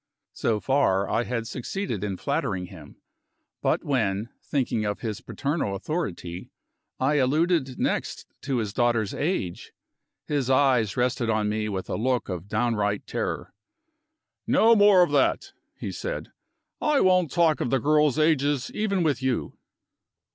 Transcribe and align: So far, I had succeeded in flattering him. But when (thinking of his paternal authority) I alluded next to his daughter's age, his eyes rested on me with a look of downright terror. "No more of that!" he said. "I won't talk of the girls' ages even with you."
So 0.33 0.59
far, 0.59 1.07
I 1.07 1.25
had 1.25 1.45
succeeded 1.45 2.03
in 2.03 2.17
flattering 2.17 2.65
him. 2.65 2.95
But 3.61 3.83
when 3.83 4.29
(thinking 4.43 4.83
of 4.83 5.01
his 5.01 5.21
paternal 5.21 5.75
authority) 5.75 6.49
I 6.99 7.17
alluded 7.17 7.77
next 7.77 8.25
to 8.41 8.57
his 8.57 8.73
daughter's 8.73 9.13
age, 9.13 9.73
his 10.25 10.49
eyes 10.49 10.97
rested 10.97 11.29
on 11.29 11.49
me 11.49 11.69
with 11.69 11.87
a 11.87 11.97
look 11.97 12.29
of 12.29 12.47
downright 12.47 13.05
terror. 13.05 13.53
"No 14.47 14.75
more 14.75 15.03
of 15.03 15.11
that!" 15.11 15.51
he 15.77 15.91
said. 15.91 16.31
"I 16.81 16.99
won't 16.99 17.29
talk 17.29 17.61
of 17.61 17.69
the 17.69 17.77
girls' 17.77 18.17
ages 18.17 18.71
even 18.73 19.03
with 19.03 19.21
you." 19.21 19.53